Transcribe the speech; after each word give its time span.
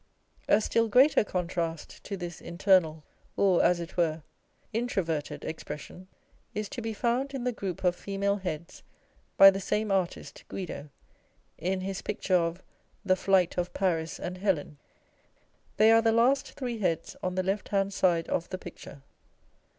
A 0.47 0.59
still 0.61 0.87
greater 0.89 1.23
contrast 1.23 2.03
to 2.05 2.17
this 2.17 2.41
internal, 2.41 3.03
or 3.37 3.63
as 3.63 3.79
it 3.79 3.97
were, 3.97 4.23
introverted 4.73 5.45
expression, 5.45 6.07
is 6.55 6.67
to 6.69 6.81
be 6.81 6.91
found 6.91 7.35
in 7.35 7.43
the 7.43 7.51
group 7.51 7.83
of 7.83 7.95
female 7.95 8.37
heads 8.37 8.81
by 9.37 9.51
the 9.51 9.59
same 9.59 9.91
artist, 9.91 10.43
Guido, 10.47 10.89
in 11.59 11.81
his 11.81 12.01
picture 12.01 12.33
of 12.33 12.63
the" 13.05 13.15
Flight 13.25 13.59
of 13.59 13.75
Paris 13.75 14.19
and 14.19 14.39
Helen." 14.39 14.79
They 15.77 15.91
are 15.91 16.01
the 16.01 16.11
last 16.11 16.53
three 16.53 16.79
heads 16.79 17.15
on 17.21 17.35
the 17.35 17.43
left 17.43 17.69
hand 17.69 17.93
side 17.93 18.27
of 18.27 18.49
the 18.49 18.57
picture. 18.57 19.03